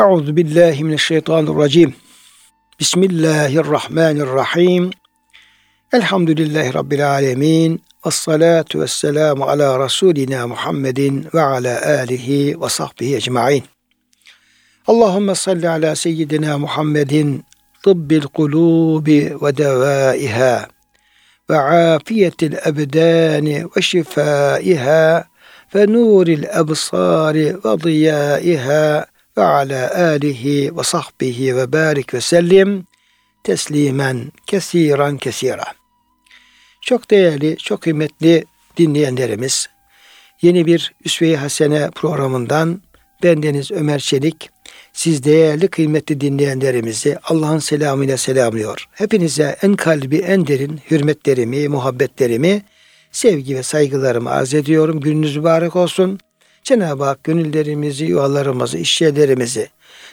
[0.00, 1.92] أعوذ بالله من الشيطان الرجيم.
[2.80, 4.90] بسم الله الرحمن الرحيم.
[5.94, 13.62] الحمد لله رب العالمين والصلاة والسلام على رسولنا محمد وعلى آله وصحبه أجمعين.
[14.88, 17.42] اللهم صل على سيدنا محمد
[17.84, 19.08] طب القلوب
[19.42, 20.68] ودوائها
[21.50, 25.28] وعافية الأبدان وشفائها
[25.68, 32.86] فنور الأبصار وضيائها ve ala alihi ve sahbihi ve barik ve sellim
[33.44, 35.64] teslimen kesiran kesira.
[36.80, 38.44] Çok değerli, çok kıymetli
[38.76, 39.68] dinleyenlerimiz,
[40.42, 42.82] yeni bir Üsve-i Hasene programından
[43.22, 44.50] bendeniz Ömer Çelik,
[44.92, 48.88] siz değerli kıymetli dinleyenlerimizi Allah'ın selamıyla selamlıyor.
[48.92, 52.62] Hepinize en kalbi en derin hürmetlerimi, muhabbetlerimi,
[53.12, 55.00] sevgi ve saygılarımı arz ediyorum.
[55.00, 56.18] Gününüz mübarek olsun.
[56.64, 59.68] Cenab-ı Hak gönüllerimizi, yuvalarımızı, işyerlerimizi,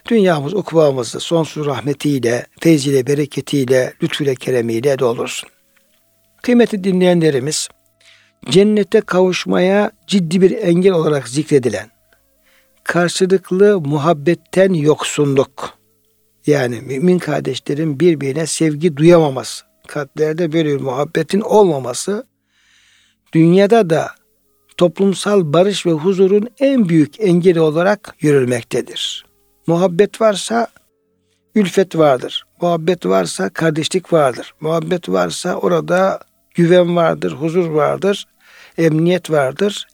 [0.09, 5.49] dünyamız, ukvamızı sonsuz rahmetiyle, feyziyle, bereketiyle, lütfüyle, keremiyle doldursun.
[6.41, 7.69] Kıymetli dinleyenlerimiz,
[8.49, 11.89] cennete kavuşmaya ciddi bir engel olarak zikredilen,
[12.83, 15.73] karşılıklı muhabbetten yoksunluk,
[16.47, 22.27] yani mümin kardeşlerin birbirine sevgi duyamaması, kalplerde böyle bir muhabbetin olmaması,
[23.33, 24.18] dünyada da
[24.79, 29.25] toplumsal barış ve huzurun en büyük engeli olarak görülmektedir.
[29.67, 30.67] Muhabbet varsa
[31.55, 32.45] ülfet vardır.
[32.61, 34.53] Muhabbet varsa kardeşlik vardır.
[34.61, 36.19] Muhabbet varsa orada
[36.55, 38.27] güven vardır, huzur vardır,
[38.77, 39.87] emniyet vardır.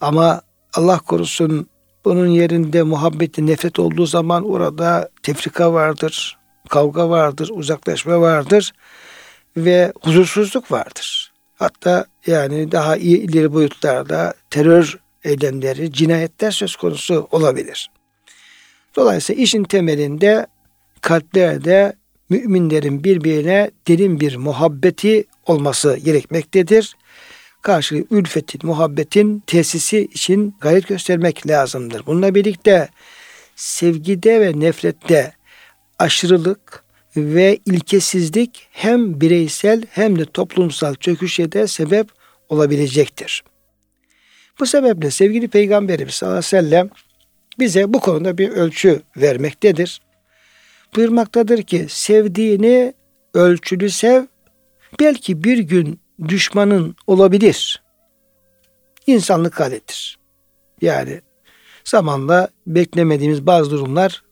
[0.00, 0.40] Ama
[0.74, 1.66] Allah korusun
[2.04, 8.72] bunun yerinde muhabbeti nefret olduğu zaman orada tefrika vardır, kavga vardır, uzaklaşma vardır
[9.56, 11.27] ve huzursuzluk vardır.
[11.58, 17.90] Hatta yani daha ileri boyutlarda terör eylemleri, cinayetler söz konusu olabilir.
[18.96, 20.46] Dolayısıyla işin temelinde
[21.00, 21.92] kalplerde
[22.30, 26.96] müminlerin birbirine derin bir muhabbeti olması gerekmektedir.
[27.62, 32.06] Karşı ülfetin, muhabbetin tesisi için gayret göstermek lazımdır.
[32.06, 32.88] Bununla birlikte
[33.56, 35.32] sevgide ve nefrette
[35.98, 36.84] aşırılık
[37.34, 42.08] ve ilkesizlik hem bireysel hem de toplumsal çöküşe de sebep
[42.48, 43.44] olabilecektir.
[44.60, 46.90] Bu sebeple sevgili Peygamberimiz sallallahu aleyhi ve sellem
[47.58, 50.00] bize bu konuda bir ölçü vermektedir.
[50.96, 52.94] Buyurmaktadır ki sevdiğini
[53.34, 54.24] ölçülü sev,
[55.00, 57.82] belki bir gün düşmanın olabilir.
[59.06, 60.18] İnsanlık halidir.
[60.82, 61.20] Yani
[61.84, 64.22] zamanla beklemediğimiz bazı durumlar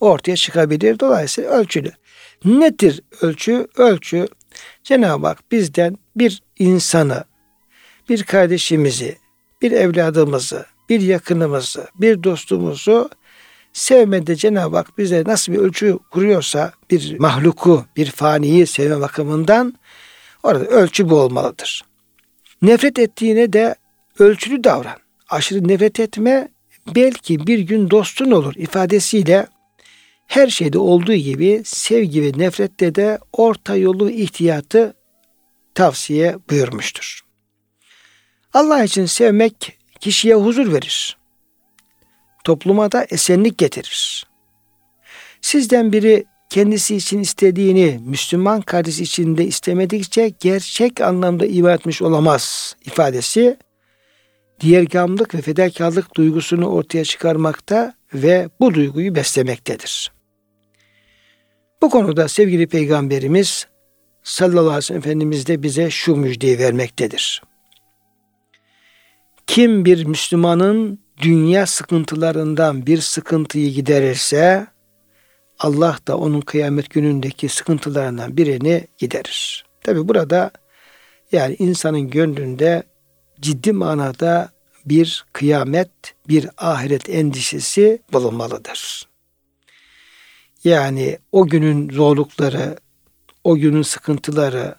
[0.00, 0.98] ortaya çıkabilir.
[1.00, 1.92] Dolayısıyla ölçülü.
[2.44, 3.66] Nedir ölçü?
[3.76, 4.28] Ölçü
[4.84, 7.24] Cenab-ı Hak bizden bir insanı,
[8.08, 9.18] bir kardeşimizi,
[9.62, 13.10] bir evladımızı, bir yakınımızı, bir dostumuzu
[13.72, 19.74] sevmede Cenab-ı Hak bize nasıl bir ölçü kuruyorsa bir mahluku, bir faniyi sevme bakımından
[20.42, 21.84] orada ölçü bu olmalıdır.
[22.62, 23.74] Nefret ettiğine de
[24.18, 24.96] ölçülü davran.
[25.28, 26.48] Aşırı nefret etme
[26.94, 29.46] belki bir gün dostun olur ifadesiyle
[30.30, 34.94] her şeyde olduğu gibi sevgi ve nefrette de orta yolu ihtiyatı
[35.74, 37.20] tavsiye buyurmuştur.
[38.54, 41.16] Allah için sevmek kişiye huzur verir.
[42.44, 44.26] Topluma da esenlik getirir.
[45.40, 52.76] Sizden biri kendisi için istediğini Müslüman kardeşi için de istemedikçe gerçek anlamda iman etmiş olamaz
[52.84, 53.56] ifadesi
[54.60, 60.19] diğergamlık ve fedakarlık duygusunu ortaya çıkarmakta ve bu duyguyu beslemektedir.
[61.82, 63.66] Bu konuda sevgili peygamberimiz
[64.22, 67.42] sallallahu aleyhi ve sellem Efendimiz de bize şu müjdeyi vermektedir.
[69.46, 74.66] Kim bir Müslümanın dünya sıkıntılarından bir sıkıntıyı giderirse
[75.58, 79.64] Allah da onun kıyamet günündeki sıkıntılarından birini giderir.
[79.80, 80.50] Tabi burada
[81.32, 82.82] yani insanın gönlünde
[83.40, 84.50] ciddi manada
[84.84, 85.90] bir kıyamet,
[86.28, 89.09] bir ahiret endişesi bulunmalıdır.
[90.64, 92.76] Yani o günün zorlukları,
[93.44, 94.74] o günün sıkıntıları,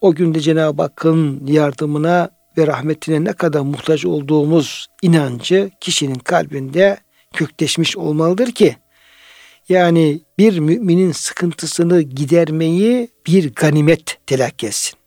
[0.00, 6.98] o günde Cenab-ı Hakk'ın yardımına ve rahmetine ne kadar muhtaç olduğumuz inancı kişinin kalbinde
[7.32, 8.76] kökleşmiş olmalıdır ki
[9.68, 14.98] yani bir müminin sıkıntısını gidermeyi bir ganimet telakki etsin.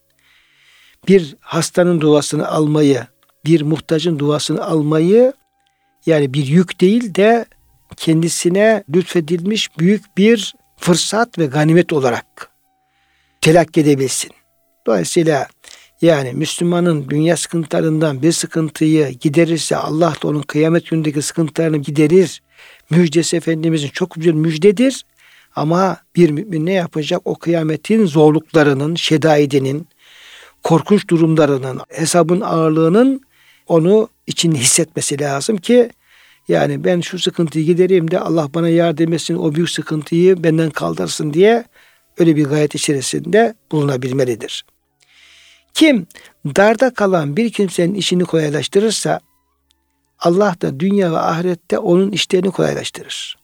[1.08, 3.08] Bir hastanın duasını almayı,
[3.46, 5.34] bir muhtacın duasını almayı
[6.06, 7.46] yani bir yük değil de
[7.96, 12.52] kendisine lütfedilmiş büyük bir fırsat ve ganimet olarak
[13.42, 14.32] telakki edebilsin.
[14.88, 15.48] Dolayısıyla
[16.02, 22.42] yani Müslümanın dünya sıkıntılarından bir sıkıntıyı giderirse Allah da onun kıyamet günündeki sıkıntılarını giderir
[22.90, 25.06] müjdesi Efendimizin çok güzel müjdedir.
[25.56, 27.22] Ama bir mümin ne yapacak?
[27.26, 29.88] O kıyametin zorluklarının, şedaidinin,
[30.64, 33.22] korkunç durumlarının, hesabın ağırlığının
[33.68, 35.90] onu için hissetmesi lazım ki
[36.48, 41.34] yani ben şu sıkıntıyı gidereyim de Allah bana yardım etsin o büyük sıkıntıyı benden kaldırsın
[41.34, 41.66] diye
[42.18, 44.66] öyle bir gayet içerisinde bulunabilmelidir.
[45.74, 46.08] Kim
[46.46, 49.20] darda kalan bir kimsenin işini kolaylaştırırsa
[50.20, 53.38] Allah da dünya ve ahirette onun işlerini kolaylaştırır.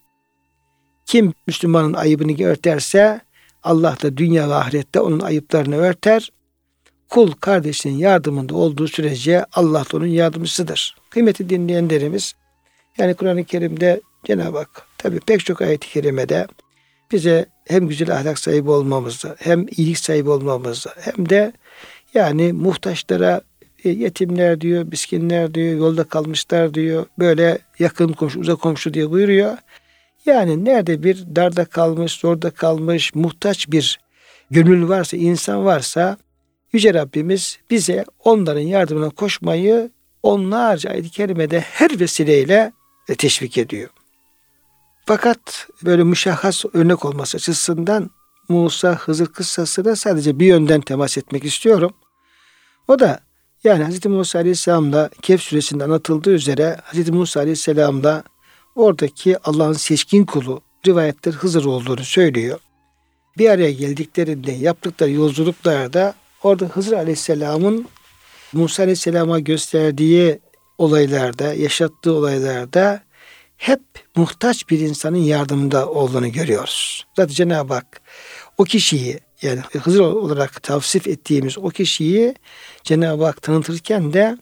[1.05, 3.21] Kim Müslümanın ayıbını örterse
[3.63, 6.31] Allah da dünya ve ahirette onun ayıplarını örter.
[7.09, 10.95] Kul kardeşinin yardımında olduğu sürece Allah da onun yardımcısıdır.
[11.09, 12.35] Kıymeti dinleyenlerimiz
[12.97, 16.47] yani Kur'an-ı Kerim'de Cenab-ı Hak tabi pek çok ayet-i kerimede
[17.11, 21.53] bize hem güzel ahlak sahibi olmamızı hem iyilik sahibi olmamızı hem de
[22.13, 23.41] yani muhtaçlara
[23.83, 27.05] e, yetimler diyor, miskinler diyor, yolda kalmışlar diyor.
[27.19, 29.57] Böyle yakın komşu, uzak komşu diye buyuruyor.
[30.25, 33.99] Yani nerede bir darda kalmış, zorda kalmış, muhtaç bir
[34.51, 36.17] gönül varsa, insan varsa
[36.73, 39.91] Yüce Rabbimiz bize onların yardımına koşmayı
[40.23, 42.71] onlarca ayet-i kerimede her vesileyle
[43.07, 43.89] teşvik ediyor.
[45.05, 48.09] Fakat böyle müşahhas örnek olması açısından
[48.49, 51.93] Musa Hızır kıssasına sadece bir yönden temas etmek istiyorum.
[52.87, 53.19] O da
[53.63, 54.05] yani Hz.
[54.05, 57.09] Musa Aleyhisselam'la Kehf suresinde anlatıldığı üzere Hz.
[57.09, 58.23] Musa Aleyhisselam'la
[58.75, 62.59] oradaki Allah'ın seçkin kulu rivayetler Hızır olduğunu söylüyor.
[63.37, 66.13] Bir araya geldiklerinde yaptıkları yolculuklarda
[66.43, 67.87] orada Hızır Aleyhisselam'ın
[68.53, 70.39] Musa Aleyhisselam'a gösterdiği
[70.77, 73.03] olaylarda, yaşattığı olaylarda
[73.57, 73.81] hep
[74.15, 77.05] muhtaç bir insanın yardımında olduğunu görüyoruz.
[77.15, 78.01] Zaten Cenab-ı Hak
[78.57, 82.35] o kişiyi yani Hızır olarak tavsif ettiğimiz o kişiyi
[82.83, 84.37] Cenab-ı Hak tanıtırken de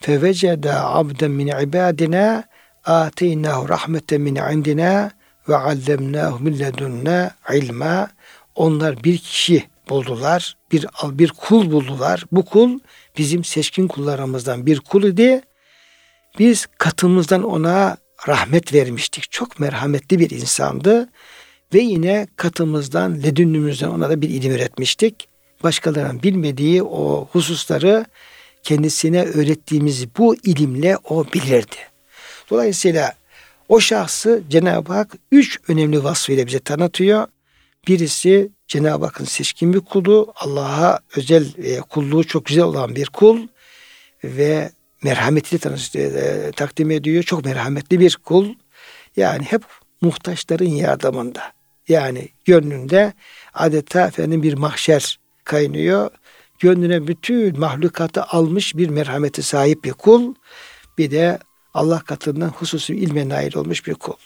[0.00, 2.44] fevecede abden min ibadina
[2.84, 5.10] ateynahu rahmeten min indina
[5.48, 8.10] ve allemnahu min ledunna ilma
[8.54, 10.56] onlar bir kişi buldular.
[10.72, 12.24] Bir bir kul buldular.
[12.32, 12.78] Bu kul
[13.18, 15.42] bizim seçkin kullarımızdan bir kul idi.
[16.38, 17.96] Biz katımızdan ona
[18.28, 19.30] rahmet vermiştik.
[19.30, 21.08] Çok merhametli bir insandı.
[21.74, 25.28] Ve yine katımızdan, ledünnümüzden ona da bir ilim öğretmiştik.
[25.62, 28.06] Başkalarının bilmediği o hususları
[28.62, 31.76] kendisine öğrettiğimiz bu ilimle o bilirdi.
[32.50, 33.14] Dolayısıyla
[33.68, 37.26] o şahsı Cenab-ı Hak üç önemli vasfıyla bize tanıtıyor.
[37.88, 43.38] Birisi Cenab-ı Hakk'ın seçkin bir kulu, Allah'a özel e, kulluğu çok güzel olan bir kul
[44.24, 44.70] ve
[45.02, 47.22] merhametli tanış, e, takdim ediyor.
[47.22, 48.54] Çok merhametli bir kul.
[49.16, 49.62] Yani hep
[50.00, 51.42] muhtaçların yardımında.
[51.88, 53.12] Yani gönlünde
[53.54, 56.10] adeta efendim bir mahşer kaynıyor.
[56.58, 60.34] Gönlüne bütün mahlukatı almış bir merhameti sahip bir kul.
[60.98, 61.38] Bir de
[61.74, 64.16] Allah katından hususi ilme nail olmuş bir kul.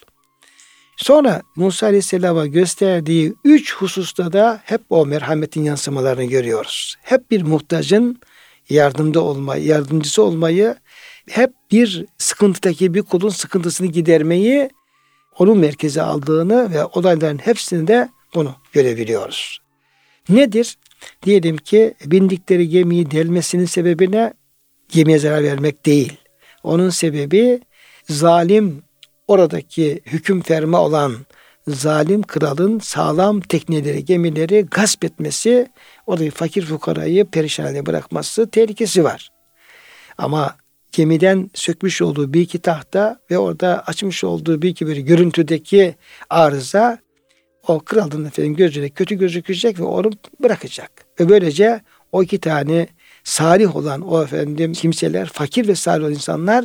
[0.96, 6.96] Sonra Musa Aleyhisselam'a gösterdiği üç hususta da hep o merhametin yansımalarını görüyoruz.
[7.02, 8.20] Hep bir muhtacın
[8.70, 10.76] yardımda olmayı, yardımcısı olmayı,
[11.30, 14.70] hep bir sıkıntıdaki bir kulun sıkıntısını gidermeyi
[15.38, 19.58] onun merkeze aldığını ve olayların hepsini de bunu görebiliyoruz.
[20.28, 20.78] Nedir?
[21.22, 24.32] Diyelim ki bindikleri gemiyi delmesinin sebebine
[24.88, 26.16] gemiye zarar vermek değil.
[26.62, 27.60] Onun sebebi
[28.08, 28.82] zalim
[29.28, 31.16] oradaki hüküm ferma olan
[31.68, 35.68] zalim kralın sağlam tekneleri, gemileri gasp etmesi,
[36.06, 39.28] oradaki fakir fukarayı perişan hale bırakması tehlikesi var.
[40.18, 40.56] Ama
[40.92, 45.94] gemiden sökmüş olduğu bir iki tahta ve orada açmış olduğu bir iki bir görüntüdeki
[46.30, 46.98] arıza
[47.68, 50.10] o kralın efendim gözüne kötü gözükecek ve onu
[50.42, 50.90] bırakacak.
[51.20, 51.80] Ve böylece
[52.12, 52.86] o iki tane
[53.24, 56.64] salih olan o efendim kimseler, fakir ve salih olan insanlar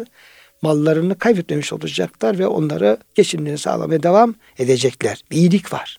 [0.62, 5.24] mallarını kaybetmemiş olacaklar ve onları geçimlerini sağlamaya devam edecekler.
[5.32, 5.98] Bir iyilik var.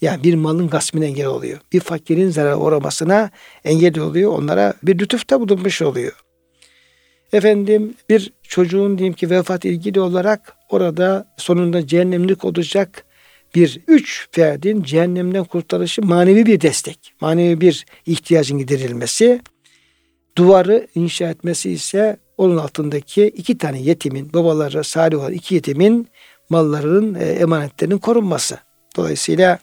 [0.00, 1.58] Yani bir malın gaspına engel oluyor.
[1.72, 3.30] Bir fakirin zarar uğramasına
[3.64, 4.32] engel oluyor.
[4.32, 6.24] Onlara bir lütufta bulunmuş oluyor.
[7.32, 13.04] Efendim bir çocuğun diyeyim ki vefat ilgili olarak orada sonunda cehennemlik olacak
[13.54, 17.14] bir üç ferdin cehennemden kurtarışı manevi bir destek.
[17.20, 19.40] Manevi bir ihtiyacın giderilmesi.
[20.38, 26.08] Duvarı inşa etmesi ise onun altındaki iki tane yetimin, babaları salih olan iki yetimin
[26.48, 28.58] mallarının, e, emanetlerinin korunması.
[28.96, 29.58] Dolayısıyla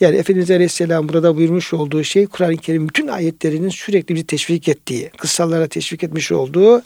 [0.00, 5.10] yani Efendimiz Aleyhisselam burada buyurmuş olduğu şey Kur'an-ı Kerim bütün ayetlerinin sürekli bir teşvik ettiği,
[5.18, 6.82] kıssalara teşvik etmiş olduğu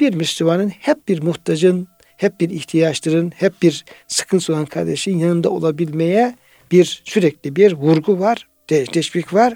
[0.00, 6.34] bir Müslümanın hep bir muhtacın, hep bir ihtiyaçların, hep bir sıkıntısı olan kardeşin yanında olabilmeye
[6.72, 9.54] bir sürekli bir vurgu var, teşvik var.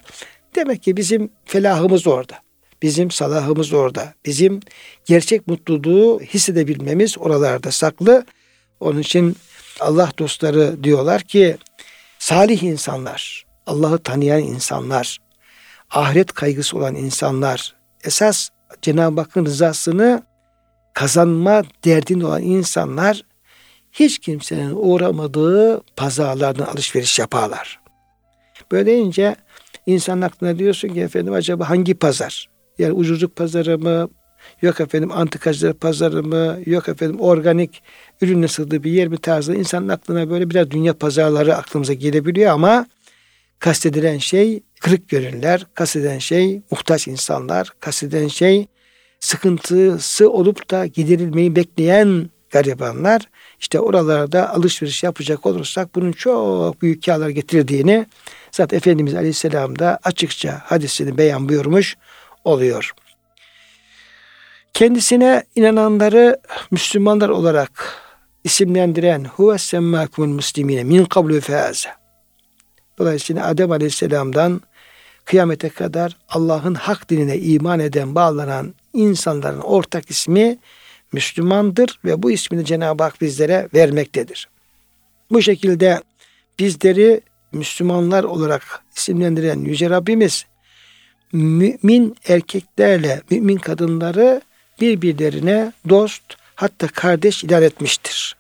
[0.54, 2.34] Demek ki bizim felahımız orada.
[2.84, 4.14] Bizim salahımız orada.
[4.24, 4.60] Bizim
[5.04, 8.26] gerçek mutluluğu hissedebilmemiz oralarda saklı.
[8.80, 9.36] Onun için
[9.80, 11.56] Allah dostları diyorlar ki
[12.18, 15.18] salih insanlar, Allah'ı tanıyan insanlar,
[15.90, 17.74] ahiret kaygısı olan insanlar,
[18.04, 18.48] esas
[18.82, 20.22] Cenab-ı Hakk'ın rızasını
[20.94, 23.24] kazanma derdinde olan insanlar
[23.92, 27.80] hiç kimsenin uğramadığı pazarlardan alışveriş yaparlar.
[28.72, 29.36] Böyle deyince
[29.86, 32.53] insan aklına diyorsun ki efendim acaba hangi pazar?
[32.78, 34.08] Yani ucuzluk pazarı mı?
[34.62, 36.58] Yok efendim antikacılar pazarı mı?
[36.66, 37.82] Yok efendim organik
[38.20, 42.86] ürünle sığdığı bir yer mi tarzı insanın aklına böyle biraz dünya pazarları aklımıza gelebiliyor ama
[43.58, 48.66] kastedilen şey kırık gönüller, kastedilen şey muhtaç insanlar, kastedilen şey
[49.20, 53.22] sıkıntısı olup da giderilmeyi bekleyen garibanlar.
[53.60, 58.06] İşte oralarda alışveriş yapacak olursak bunun çok büyük kârlar getirdiğini
[58.52, 61.96] zaten Efendimiz Aleyhisselam da açıkça hadisini beyan buyurmuş
[62.44, 62.94] oluyor.
[64.74, 68.02] Kendisine inananları Müslümanlar olarak
[68.44, 71.88] isimlendiren huve semmâkumul muslimine min kablu feaze.
[72.98, 74.60] Dolayısıyla Adem Aleyhisselam'dan
[75.24, 80.58] kıyamete kadar Allah'ın hak dinine iman eden, bağlanan insanların ortak ismi
[81.12, 84.48] Müslümandır ve bu ismini Cenab-ı Hak bizlere vermektedir.
[85.30, 86.02] Bu şekilde
[86.58, 87.20] bizleri
[87.52, 90.46] Müslümanlar olarak isimlendiren Yüce Rabbimiz
[91.34, 94.40] mümin erkeklerle mümin kadınları
[94.80, 96.22] birbirlerine dost
[96.54, 98.36] hatta kardeş ilan etmiştir.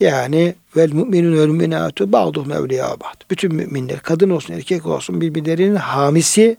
[0.00, 3.30] Yani vel müminun vel müminatu ba'duhum evliya ba'd.
[3.30, 6.56] Bütün müminler kadın olsun erkek olsun birbirlerinin hamisi,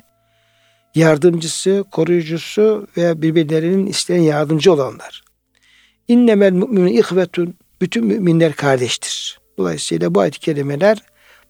[0.96, 5.24] yardımcısı, koruyucusu ve birbirlerinin isteyen yardımcı olanlar.
[6.08, 7.54] İnnemel müminun ihvetun.
[7.82, 9.40] Bütün müminler kardeştir.
[9.58, 10.98] Dolayısıyla bu ayet-i kerimeler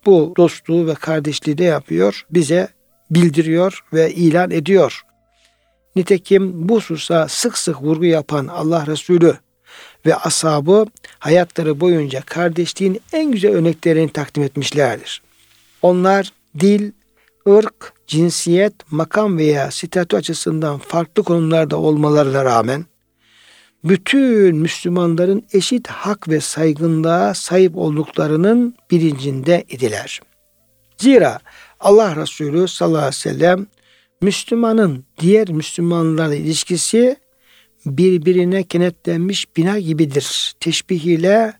[0.05, 2.25] bu dostluğu ve kardeşliği de yapıyor.
[2.31, 2.67] Bize
[3.11, 5.01] bildiriyor ve ilan ediyor.
[5.95, 9.37] Nitekim bu hususa sık sık vurgu yapan Allah Resulü
[10.05, 10.85] ve ashabı
[11.19, 15.21] hayatları boyunca kardeşliğin en güzel örneklerini takdim etmişlerdir.
[15.81, 16.91] Onlar dil,
[17.49, 22.85] ırk, cinsiyet, makam veya statü açısından farklı konumlarda olmalarına rağmen
[23.83, 30.21] bütün Müslümanların eşit hak ve saygınlığa sahip olduklarının bilincinde idiler.
[30.97, 31.39] Zira
[31.79, 33.67] Allah Resulü sallallahu aleyhi ve sellem
[34.21, 37.15] Müslümanın diğer Müslümanlarla ilişkisi
[37.85, 40.55] birbirine kenetlenmiş bina gibidir.
[40.59, 41.53] Teşbihiyle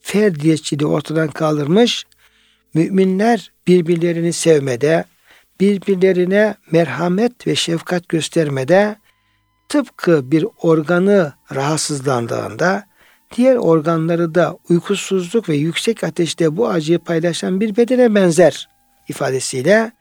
[0.00, 2.04] ferdiyetçiliği ortadan kaldırmış.
[2.74, 5.04] Müminler birbirlerini sevmede,
[5.60, 8.96] birbirlerine merhamet ve şefkat göstermede
[9.68, 12.86] tıpkı bir organı rahatsızlandığında
[13.36, 18.68] diğer organları da uykusuzluk ve yüksek ateşte bu acıyı paylaşan bir bedene benzer
[19.08, 19.92] ifadesiyle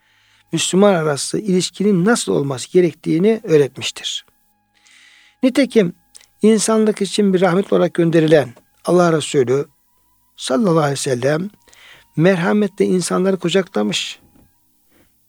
[0.52, 4.26] Müslüman arası ilişkinin nasıl olması gerektiğini öğretmiştir.
[5.44, 5.94] Nitekim
[6.42, 8.54] insanlık için bir rahmet olarak gönderilen
[8.86, 9.66] Allah Resulü
[10.38, 11.50] sallallahu aleyhi ve sellem
[12.16, 14.20] merhametle insanları kucaklamış.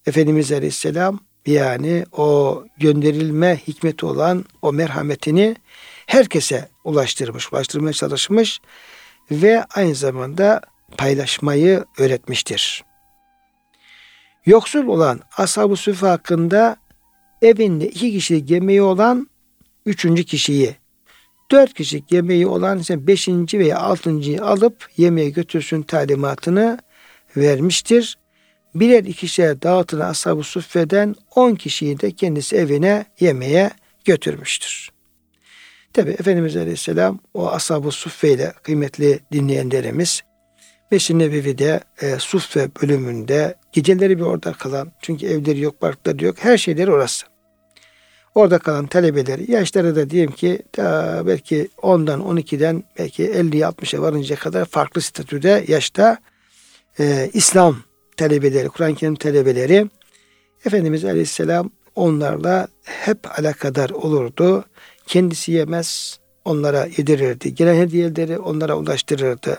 [0.06, 5.56] Efendimiz Aleyhisselam yani o gönderilme hikmeti olan o merhametini
[6.06, 8.60] herkese ulaştırmış, ulaştırmaya çalışmış
[9.30, 10.60] ve aynı zamanda
[10.96, 12.87] paylaşmayı öğretmiştir.
[14.48, 16.76] Yoksul olan ashab-ı süffe hakkında
[17.42, 19.28] evinde iki kişilik yemeği olan
[19.86, 20.76] üçüncü kişiyi,
[21.50, 26.78] dört kişilik yemeği olan ise beşinci veya altıncıyı alıp yemeğe götürsün talimatını
[27.36, 28.18] vermiştir.
[28.74, 33.70] Birer ikişer dağıtılan ashab-ı suffeden on kişiyi de kendisi evine yemeğe
[34.04, 34.88] götürmüştür.
[35.92, 40.22] Tabi Efendimiz Aleyhisselam o ashab-ı suffe ile kıymetli dinleyenlerimiz
[40.92, 46.58] Beşi Nebevi'de e, Suffe bölümünde geceleri bir orada kalan çünkü evleri yok, parkları yok her
[46.58, 47.26] şeyleri orası.
[48.34, 50.62] Orada kalan talebeleri yaşları da diyelim ki
[51.26, 56.18] belki 10'dan 12'den belki 50'ye 60'a varınca kadar farklı statüde yaşta
[57.00, 57.76] e, İslam
[58.16, 59.86] talebeleri, Kur'an-ı Kerim talebeleri
[60.66, 64.64] Efendimiz Aleyhisselam onlarla hep alakadar olurdu.
[65.06, 67.54] Kendisi yemez, onlara yedirirdi.
[67.54, 69.58] Gelen hediyeleri onlara ulaştırırdı.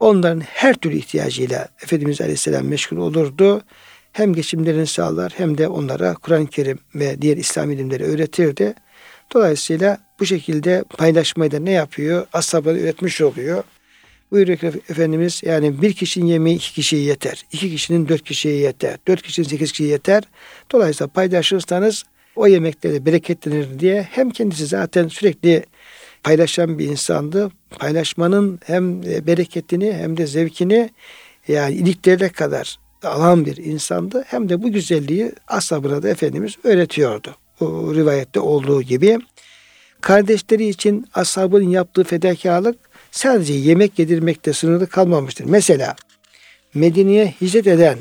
[0.00, 3.62] Onların her türlü ihtiyacıyla Efendimiz Aleyhisselam meşgul olurdu.
[4.12, 8.74] Hem geçimlerini sağlar hem de onlara Kur'an-ı Kerim ve diğer İslam ilimleri öğretirdi.
[9.34, 12.26] Dolayısıyla bu şekilde paylaşmayı da ne yapıyor?
[12.32, 13.64] Ashabına öğretmiş oluyor.
[14.30, 17.44] Buyuruyor Efendimiz yani bir kişinin yemeği iki kişiye yeter.
[17.52, 18.98] iki kişinin dört kişiye yeter.
[19.08, 20.22] Dört kişinin sekiz kişiye yeter.
[20.72, 22.04] Dolayısıyla paylaşırsanız
[22.36, 25.64] o yemekleri bereketlenir diye hem kendisi zaten sürekli
[26.28, 27.50] paylaşan bir insandı.
[27.70, 30.90] Paylaşmanın hem bereketini hem de zevkini
[31.48, 34.24] yani iliklerine kadar alan bir insandı.
[34.26, 37.36] Hem de bu güzelliği ashabına da Efendimiz öğretiyordu.
[37.60, 39.18] O rivayette olduğu gibi.
[40.00, 42.78] Kardeşleri için ashabın yaptığı fedakarlık
[43.10, 45.44] sadece yemek yedirmekte sınırlı kalmamıştır.
[45.44, 45.96] Mesela
[46.74, 47.98] Medine'ye hicret eden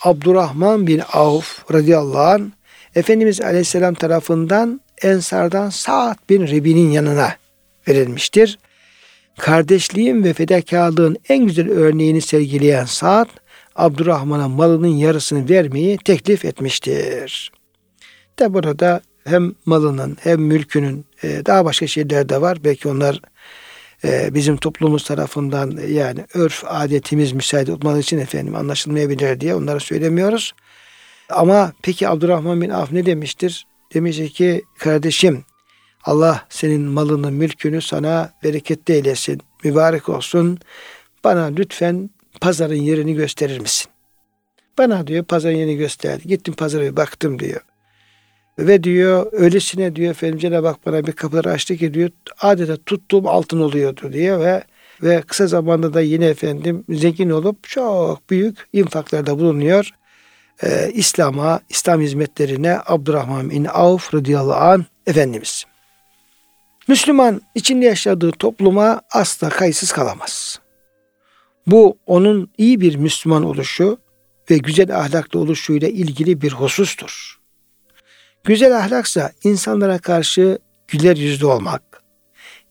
[0.00, 2.50] Abdurrahman bin Avf radıyallahu anh
[2.94, 7.39] Efendimiz aleyhisselam tarafından Ensardan Sa'd bin Rebi'nin yanına
[7.94, 8.58] verilmiştir.
[9.38, 13.28] Kardeşliğin ve fedakarlığın en güzel örneğini sergileyen Sa'd,
[13.76, 17.52] Abdurrahman'a malının yarısını vermeyi teklif etmiştir.
[18.38, 22.64] De burada hem malının hem mülkünün e, daha başka şeyler de var.
[22.64, 23.20] Belki onlar
[24.04, 30.52] e, bizim toplumumuz tarafından yani örf adetimiz müsaade olmadığı için efendim anlaşılmayabilir diye onları söylemiyoruz.
[31.30, 33.66] Ama peki Abdurrahman bin Af ne demiştir?
[33.94, 35.44] Demiş ki kardeşim
[36.04, 40.58] Allah senin malını, mülkünü sana bereketli eylesin, mübarek olsun.
[41.24, 43.90] Bana lütfen pazarın yerini gösterir misin?
[44.78, 46.28] Bana diyor pazarın yerini gösterdi.
[46.28, 47.60] Gittim pazara bir baktım diyor.
[48.58, 53.28] Ve diyor öylesine diyor efendim Cenab-ı Hak bana bir kapıları açtı ki diyor adeta tuttuğum
[53.28, 54.64] altın oluyordu diyor ve
[55.02, 59.90] ve kısa zamanda da yine efendim zengin olup çok büyük infaklarda bulunuyor.
[60.62, 65.64] Ee, İslam'a, İslam hizmetlerine Abdurrahman bin Avf radıyallahu an Efendimiz.
[66.90, 70.60] Müslüman içinde yaşadığı topluma asla kayıtsız kalamaz.
[71.66, 73.98] Bu onun iyi bir Müslüman oluşu
[74.50, 77.38] ve güzel ahlaklı oluşuyla ilgili bir husustur.
[78.44, 82.02] Güzel ahlaksa insanlara karşı güler yüzlü olmak,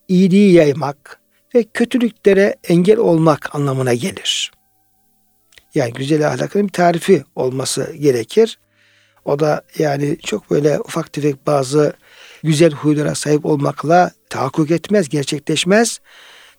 [0.07, 1.19] iyiliği yaymak
[1.55, 4.51] ve kötülüklere engel olmak anlamına gelir.
[5.75, 8.59] Yani güzel ahlakın bir tarifi olması gerekir.
[9.25, 11.93] O da yani çok böyle ufak tefek bazı
[12.43, 15.99] güzel huylara sahip olmakla tahakkuk etmez, gerçekleşmez.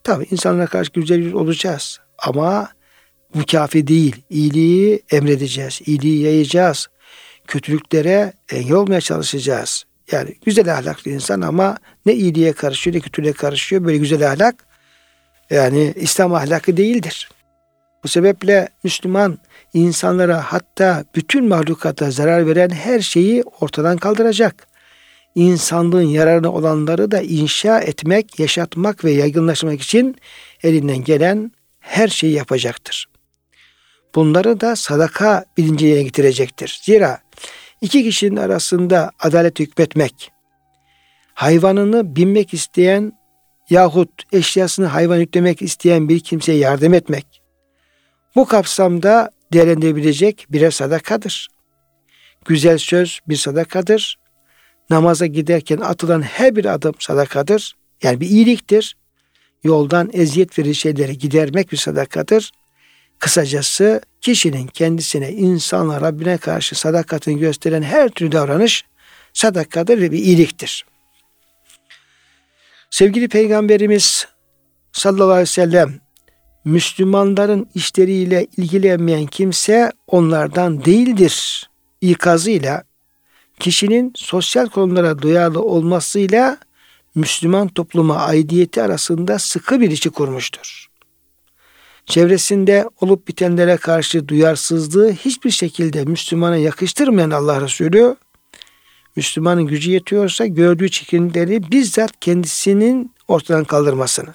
[0.05, 2.69] Tabi insanlara karşı güzel yüz olacağız ama
[3.35, 4.17] bu kafi değil.
[4.31, 6.87] İyiliği emredeceğiz, iyiliği yayacağız.
[7.47, 9.85] Kötülüklere engel olmaya çalışacağız.
[10.13, 13.85] Yani güzel ahlaklı insan ama ne iyiliğe karışıyor ne kötülüğe karışıyor.
[13.85, 14.65] Böyle güzel ahlak
[15.51, 17.31] yani İslam ahlakı değildir.
[18.05, 19.39] Bu sebeple Müslüman
[19.75, 24.67] insanlara hatta bütün mahlukata zarar veren her şeyi ortadan kaldıracak.
[25.35, 30.17] İnsanlığın yararına olanları da inşa etmek, yaşatmak ve yaygınlaştırmak için
[30.63, 33.07] elinden gelen her şeyi yapacaktır.
[34.15, 36.81] Bunları da sadaka bilinciye getirecektir.
[36.83, 37.21] Zira
[37.81, 40.31] iki kişinin arasında adalet hükmetmek,
[41.35, 43.13] hayvanını binmek isteyen
[43.71, 47.43] yahut eşyasını hayvan yüklemek isteyen bir kimseye yardım etmek,
[48.35, 51.49] bu kapsamda değerlendirebilecek birer sadakadır.
[52.45, 54.19] Güzel söz bir sadakadır.
[54.91, 57.77] Namaza giderken atılan her bir adım sadakadır.
[58.03, 58.97] Yani bir iyiliktir.
[59.65, 62.51] Yoldan eziyet verici şeyleri gidermek bir sadakadır.
[63.19, 68.85] Kısacası kişinin kendisine, insanla Rabbine karşı sadakatini gösteren her türlü davranış
[69.33, 70.85] sadakadır ve bir iyiliktir.
[72.91, 74.27] Sevgili Peygamberimiz
[74.93, 76.01] sallallahu aleyhi ve sellem
[76.65, 81.67] Müslümanların işleriyle ilgilenmeyen kimse onlardan değildir
[82.01, 82.83] ikazıyla
[83.61, 86.59] kişinin sosyal konulara duyarlı olmasıyla
[87.15, 90.91] Müslüman topluma aidiyeti arasında sıkı bir ilişki kurmuştur.
[92.07, 98.17] Çevresinde olup bitenlere karşı duyarsızlığı hiçbir şekilde Müslümana yakıştırmayan Allah Resulü,
[99.17, 104.35] Müslümanın gücü yetiyorsa gördüğü çirkinlikleri bizzat kendisinin ortadan kaldırmasını,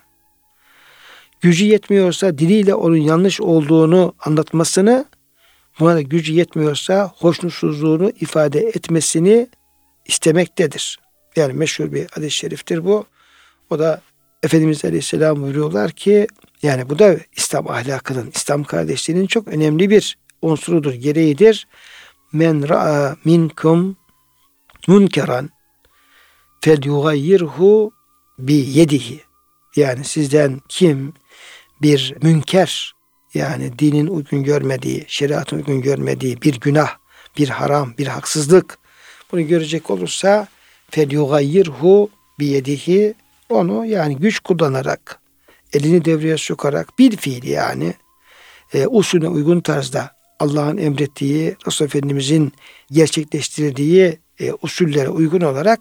[1.42, 5.06] gücü yetmiyorsa diliyle onun yanlış olduğunu anlatmasını,
[5.80, 9.48] buna da gücü yetmiyorsa hoşnutsuzluğunu ifade etmesini
[10.06, 11.00] istemektedir.
[11.36, 13.06] Yani meşhur bir hadis-i şeriftir bu.
[13.70, 14.02] O da
[14.44, 16.28] Efendimiz Aleyhisselam buyuruyorlar ki
[16.64, 21.68] yani bu da İslam ahlakının, İslam kardeşliğinin çok önemli bir unsurudur, gereğidir.
[22.34, 23.98] Men ra'a minkum
[24.88, 25.50] munkeran
[26.62, 27.92] fel yugayyirhu
[28.40, 29.22] bi yedihi.
[29.76, 31.14] Yani sizden kim
[31.82, 32.95] bir münker
[33.36, 36.90] yani dinin uygun görmediği, şeriatın uygun görmediği bir günah,
[37.38, 38.78] bir haram, bir haksızlık.
[39.32, 40.48] Bunu görecek olursa
[40.92, 43.14] fel yugayyirhu biyedihi
[43.50, 45.20] onu yani güç kullanarak
[45.74, 47.94] elini devreye sokarak bir fiil yani
[48.74, 52.54] e, usulüne uygun tarzda Allah'ın emrettiği, Resul Efendimizin
[52.92, 55.80] gerçekleştirdiği e, usullere uygun olarak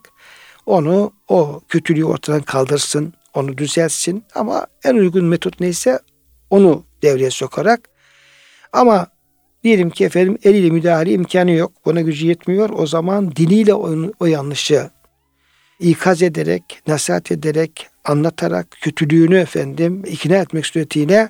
[0.67, 5.99] onu o kötülüğü ortadan kaldırsın, onu düzeltsin ama en uygun metot neyse
[6.51, 7.89] onu devreye sokarak
[8.73, 9.07] ama
[9.65, 11.73] diyelim ki efendim eliyle müdahale imkanı yok.
[11.85, 12.71] Buna gücü yetmiyor.
[12.71, 14.91] O zaman diliyle o, o yanlışı
[15.81, 21.29] ikaz ederek, nasihat ederek, anlatarak kötülüğünü efendim ikna etmek suretiyle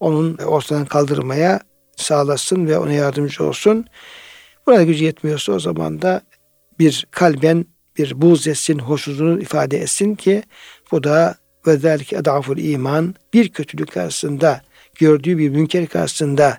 [0.00, 1.60] onun ortadan kaldırmaya
[1.96, 3.84] sağlasın ve ona yardımcı olsun.
[4.66, 6.22] Buna gücü yetmiyorsa o zaman da
[6.78, 7.66] bir kalben
[7.98, 10.42] bir buğz etsin, hoşnutluğunu ifade etsin ki
[10.92, 14.62] bu da ve zelike edaful iman bir kötülük karşısında
[14.94, 16.58] gördüğü bir münker karşısında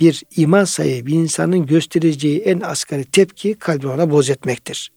[0.00, 4.90] bir iman sahibi insanın göstereceği en asgari tepki kalbini ona boz etmektir.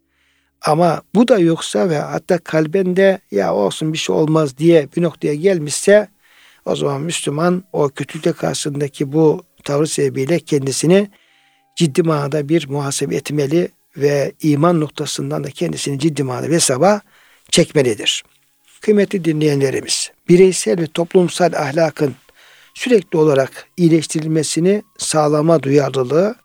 [0.62, 5.36] Ama bu da yoksa ve hatta kalbinde ya olsun bir şey olmaz diye bir noktaya
[5.36, 6.08] gelmişse
[6.66, 11.10] o zaman Müslüman o kötülük karşısındaki bu tavrı sebebiyle kendisini
[11.76, 17.02] ciddi manada bir muhasebe etmeli ve iman noktasından da kendisini ciddi manada hesaba
[17.52, 18.24] çekmelidir.
[18.82, 22.16] Kıymetli dinleyenlerimiz, bireysel ve toplumsal ahlakın
[22.74, 26.36] sürekli olarak iyileştirilmesini sağlama duyarlılığı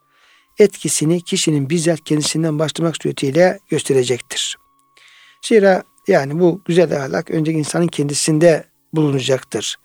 [0.58, 4.56] etkisini kişinin bizzat kendisinden başlamak suretiyle gösterecektir.
[5.42, 9.76] Zira yani bu güzel ahlak önce insanın kendisinde bulunacaktır.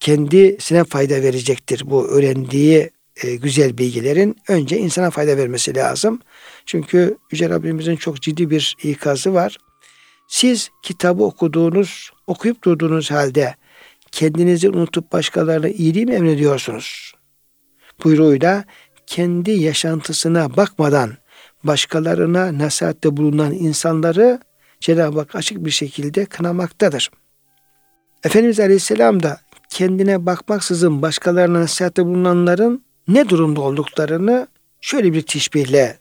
[0.00, 2.90] Kendisine fayda verecektir bu öğrendiği
[3.22, 6.20] e, güzel bilgilerin önce insana fayda vermesi lazım.
[6.66, 9.58] Çünkü Yüce Rabbimizin çok ciddi bir ikazı var.
[10.28, 13.54] Siz kitabı okuduğunuz, okuyup durduğunuz halde
[14.12, 17.12] kendinizi unutup başkalarına iyiliği mi emrediyorsunuz?
[18.04, 18.64] Buyruğuyla
[19.06, 21.16] kendi yaşantısına bakmadan
[21.64, 24.40] başkalarına nasihatte bulunan insanları
[24.80, 27.10] Cenab-ı Hak açık bir şekilde kınamaktadır.
[28.24, 34.48] Efendimiz Aleyhisselam da kendine bakmaksızın başkalarına nasihatte bulunanların ne durumda olduklarını
[34.80, 35.98] şöyle bir teşbihle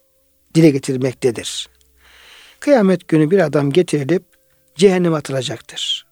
[0.55, 1.76] dile getirmektedir.
[2.67, 4.23] Kıyamet günü bir adam getirilip
[4.75, 6.07] cehenneme atılacaktır.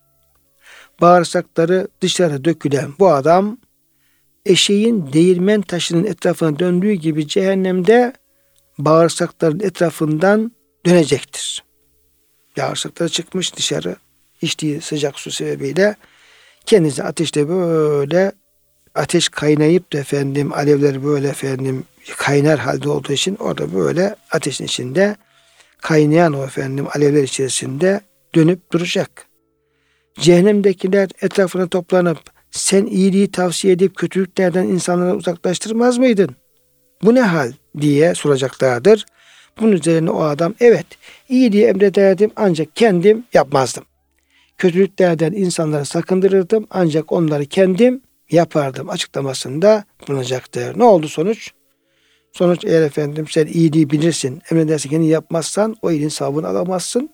[1.02, 3.58] Bağırsakları dışarı dökülen bu adam
[4.46, 8.14] eşeğin değirmen taşının etrafına döndüğü gibi cehennemde
[8.78, 10.52] bağırsakların etrafından
[10.86, 11.64] dönecektir.
[12.58, 13.96] Bağırsakları çıkmış dışarı
[14.42, 15.96] içtiği sıcak su sebebiyle
[16.66, 18.32] kendisi ateşte böyle
[18.96, 21.84] ateş kaynayıp da efendim alevler böyle efendim
[22.18, 25.16] kaynar halde olduğu için orada böyle ateşin içinde
[25.78, 28.02] kaynayan o efendim alevler içerisinde
[28.36, 29.28] dönüp duracak.
[30.20, 32.20] Cehennemdekiler etrafına toplanıp
[32.52, 36.36] sen iyiliği tavsiye edip kötülüklerden insanları uzaklaştırmaz mıydın?
[37.04, 39.06] Bu ne hal diye soracaklardır.
[39.60, 40.86] Bunun üzerine o adam evet
[41.30, 43.84] iyiliği emrederdim ancak kendim yapmazdım.
[44.58, 50.80] Kötülüklerden insanları sakındırırdım ancak onları kendim yapardım açıklamasında bulunacaktır.
[50.80, 51.52] Ne oldu sonuç?
[52.36, 57.10] Sonuç eğer efendim sen iyiliği bilirsin, emredersin kendini yapmazsan o iyiliğin savını alamazsın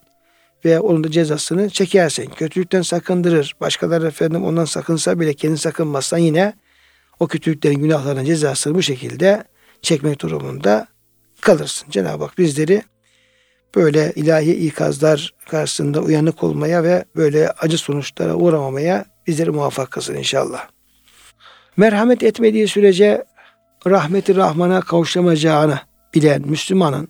[0.65, 2.25] ve onun da cezasını çekersin.
[2.25, 3.55] Kötülükten sakındırır.
[3.61, 6.53] Başkaları efendim ondan sakınsa bile kendi sakınmazsan yine
[7.19, 9.43] o kötülüklerin günahlarının cezasını bu şekilde
[9.81, 10.87] çekmek durumunda
[11.41, 11.89] kalırsın.
[11.91, 12.83] Cenab-ı Hak bizleri
[13.75, 20.67] böyle ilahi ikazlar karşısında uyanık olmaya ve böyle acı sonuçlara uğramamaya bizleri muvaffak kılsın inşallah.
[21.77, 23.23] Merhamet etmediği sürece
[23.87, 25.79] rahmeti Rahman'a kavuşamayacağını
[26.13, 27.07] bilen Müslümanın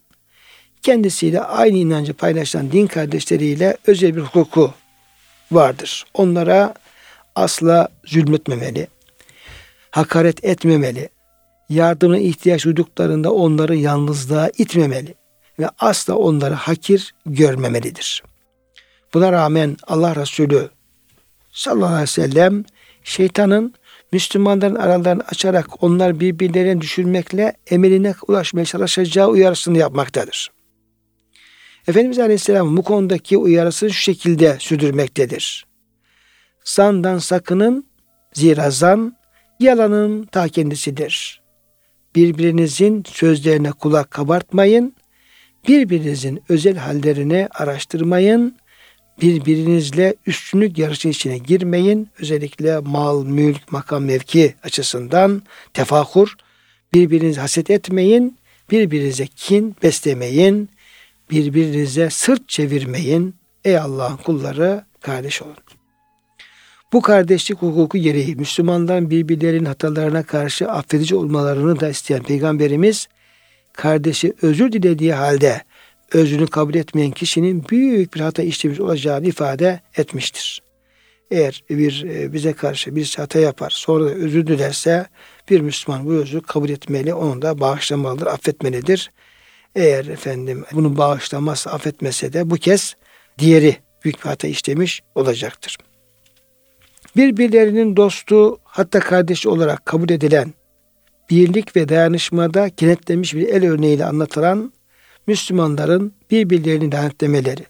[0.81, 4.73] kendisiyle aynı inancı paylaşan din kardeşleriyle özel bir hukuku
[5.51, 6.05] vardır.
[6.13, 6.73] Onlara
[7.35, 8.87] asla zulmetmemeli,
[9.91, 11.09] hakaret etmemeli,
[11.69, 15.15] yardımına ihtiyaç duyduklarında onları yalnızlığa itmemeli
[15.59, 18.23] ve asla onları hakir görmemelidir.
[19.13, 20.69] Buna rağmen Allah Resulü
[21.51, 22.65] sallallahu aleyhi ve sellem
[23.03, 23.73] şeytanın
[24.11, 30.51] Müslümanların aralarını açarak onlar birbirlerine düşürmekle emeline ulaşmaya çalışacağı uyarısını yapmaktadır.
[31.87, 35.65] Efendimiz Aleyhisselam bu konudaki uyarısını şu şekilde sürdürmektedir.
[36.63, 37.87] Zandan sakının,
[38.33, 39.15] zira zan
[39.59, 41.41] yalanın ta kendisidir.
[42.15, 44.95] Birbirinizin sözlerine kulak kabartmayın,
[45.67, 48.55] birbirinizin özel hallerini araştırmayın,
[49.21, 52.09] birbirinizle üstünlük yarışı içine girmeyin.
[52.19, 55.41] Özellikle mal, mülk, makam, mevki açısından
[55.73, 56.35] tefakur,
[56.93, 58.37] birbirinizi haset etmeyin,
[58.71, 60.69] birbirinize kin beslemeyin,
[61.31, 63.35] birbirinize sırt çevirmeyin.
[63.65, 65.55] Ey Allah'ın kulları kardeş olun.
[66.93, 73.07] Bu kardeşlik hukuku gereği Müslümanların birbirlerinin hatalarına karşı affedici olmalarını da isteyen Peygamberimiz
[73.73, 75.61] kardeşi özür dilediği halde
[76.13, 80.61] özrünü kabul etmeyen kişinin büyük bir hata işlemiş olacağını ifade etmiştir.
[81.31, 85.07] Eğer bir e, bize karşı bir hata yapar sonra da özür dilerse
[85.49, 89.11] bir Müslüman bu özrü kabul etmeli, onu da bağışlamalıdır, affetmelidir.
[89.75, 92.95] Eğer efendim bunu bağışlamazsa, affetmese de bu kez
[93.39, 95.77] diğeri büyük bir hata işlemiş olacaktır.
[97.15, 100.53] Birbirlerinin dostu hatta kardeşi olarak kabul edilen
[101.29, 104.73] birlik ve dayanışmada kenetlenmiş bir el örneğiyle anlatılan
[105.31, 107.65] Müslümanların birbirlerini lanetlemeleri,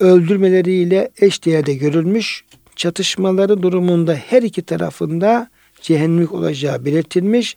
[0.00, 2.44] öldürmeleriyle eş değerde görülmüş,
[2.76, 7.56] çatışmaları durumunda her iki tarafında cehennemlik olacağı belirtilmiş.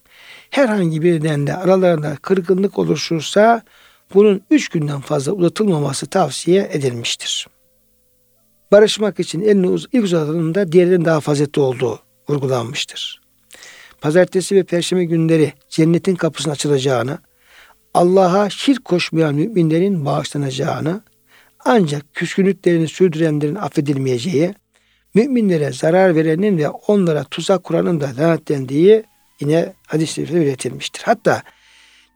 [0.49, 3.61] Herhangi bir nedende aralarında kırgınlık oluşursa
[4.13, 7.47] bunun üç günden fazla uzatılmaması tavsiye edilmiştir.
[8.71, 13.21] barışmak için elini uz ilk uzatılığında diğerinin daha faziletli olduğu vurgulanmıştır.
[14.01, 17.17] Pazartesi ve perşembe günleri cennetin kapısının açılacağını,
[17.93, 21.01] Allah'a şirk koşmayan müminlerin bağışlanacağını,
[21.65, 24.53] ancak küskünlüklerini sürdürenlerin affedilmeyeceği,
[25.13, 29.03] müminlere zarar verenin ve onlara tuzak kuranın da lanetlendiği
[29.39, 31.01] yine hadis-i üretilmiştir.
[31.05, 31.41] Hatta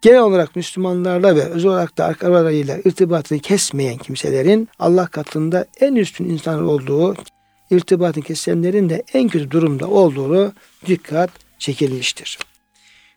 [0.02, 6.26] genel olarak Müslümanlarla ve özel olarak da arkalarıyla irtibatını kesmeyen kimselerin Allah katında en üstün
[6.26, 7.16] insanlar olduğu,
[7.72, 10.54] irtibatını kesenlerin de en kötü durumda olduğunu
[10.86, 12.40] dikkat çekilmiştir.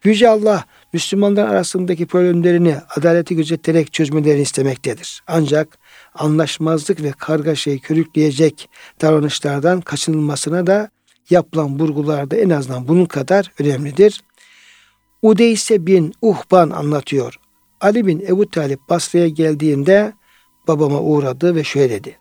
[0.04, 5.22] Yüce Allah Müslümanlar arasındaki problemlerini adaleti gözeterek çözmelerini istemektedir.
[5.26, 5.78] Ancak
[6.14, 8.68] anlaşmazlık ve kargaşayı körükleyecek
[9.00, 10.90] davranışlardan kaçınılmasına da
[11.30, 14.22] yapılan vurgularda en azından bunun kadar önemlidir.
[15.22, 17.34] Udeyse bin Uhban anlatıyor.
[17.80, 20.12] Ali bin Ebu Talip Basra'ya geldiğinde
[20.68, 22.18] babama uğradı ve şöyle dedi.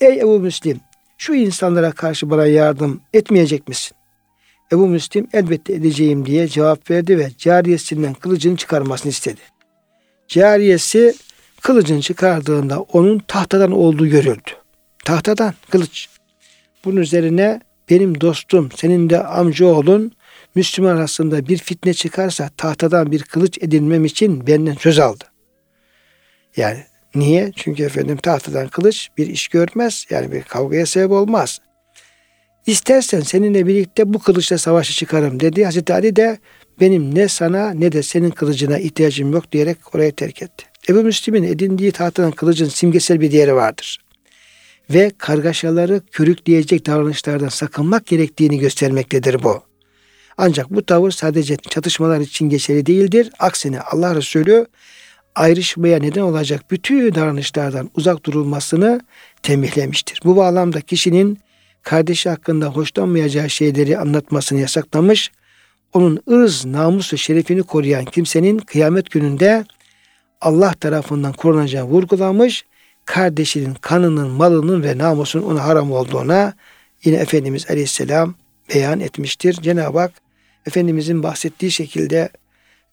[0.00, 0.80] Ey Ebu Müslim
[1.18, 3.96] şu insanlara karşı bana yardım etmeyecek misin?
[4.72, 9.40] Ebu Müslim elbette edeceğim diye cevap verdi ve cariyesinden kılıcını çıkarmasını istedi.
[10.28, 11.14] Cariyesi
[11.60, 14.50] kılıcını çıkardığında onun tahtadan olduğu görüldü.
[15.04, 16.08] Tahtadan kılıç.
[16.84, 20.12] Bunun üzerine benim dostum senin de amcaoğlun
[20.54, 25.24] Müslüman arasında bir fitne çıkarsa tahtadan bir kılıç edinmem için benden söz aldı.
[26.56, 27.52] Yani niye?
[27.56, 30.06] Çünkü efendim tahtadan kılıç bir iş görmez.
[30.10, 31.60] Yani bir kavgaya sebep olmaz.
[32.66, 35.64] İstersen seninle birlikte bu kılıçla savaşı çıkarım dedi.
[35.64, 36.38] Hazreti Ali de
[36.80, 40.64] benim ne sana ne de senin kılıcına ihtiyacım yok diyerek oraya terk etti.
[40.88, 43.98] Ebu Müslim'in edindiği tahtadan kılıcın simgesel bir değeri vardır.
[44.90, 49.62] Ve kargaşaları körükleyecek davranışlardan sakınmak gerektiğini göstermektedir bu.
[50.38, 53.30] Ancak bu tavır sadece çatışmalar için geçerli değildir.
[53.38, 54.66] Aksine Allah Resulü
[55.34, 59.00] ayrışmaya neden olacak bütün davranışlardan uzak durulmasını
[59.42, 60.20] tembihlemiştir.
[60.24, 61.38] Bu bağlamda kişinin
[61.86, 65.30] kardeşi hakkında hoşlanmayacağı şeyleri anlatmasını yasaklamış,
[65.92, 69.64] onun ırz, namus ve şerefini koruyan kimsenin kıyamet gününde
[70.40, 72.64] Allah tarafından korunacağı vurgulamış,
[73.04, 76.54] kardeşinin kanının, malının ve namusunun ona haram olduğuna
[77.04, 78.34] yine Efendimiz Aleyhisselam
[78.74, 79.54] beyan etmiştir.
[79.54, 80.12] Cenab-ı Hak
[80.66, 82.28] Efendimizin bahsettiği şekilde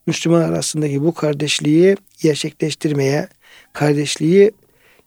[0.07, 3.27] Müslüman arasındaki bu kardeşliği gerçekleştirmeye,
[3.73, 4.51] kardeşliği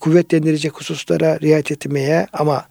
[0.01, 2.65] kuvvetlendirecek hususlara riayet etmeye ama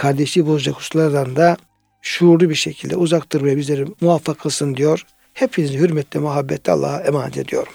[0.00, 1.56] kardeşliği bozacak hususlardan da
[2.02, 5.02] şuurlu bir şekilde uzak durmaya bizleri muvaffak kılsın diyor.
[5.34, 7.72] Hepinizi hürmetle, muhabbetle Allah'a emanet ediyorum.